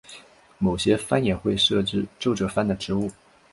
[0.57, 3.11] 某些藩也会设置奏者番的职务。